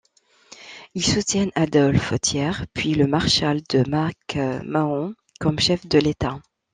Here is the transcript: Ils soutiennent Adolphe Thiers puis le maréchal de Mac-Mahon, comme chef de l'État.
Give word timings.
Ils 0.95 1.05
soutiennent 1.05 1.51
Adolphe 1.53 2.15
Thiers 2.19 2.65
puis 2.73 2.95
le 2.95 3.05
maréchal 3.05 3.61
de 3.69 3.87
Mac-Mahon, 3.87 5.13
comme 5.39 5.59
chef 5.59 5.85
de 5.85 5.99
l'État. 5.99 6.39